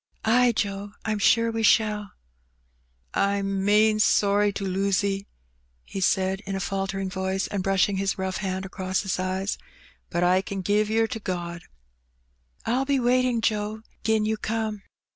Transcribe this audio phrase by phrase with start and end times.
[0.25, 2.13] "Ay, Joe, I*m sure we shall.
[3.13, 5.27] "I*m main sorry to lose *e,
[5.85, 9.59] he said in a faltering voice, and brushing his rough hand across his eyes;
[10.09, 11.61] "but I ken give yer to God."
[12.65, 14.81] 1*11 be waiting, Joe, *gin you come.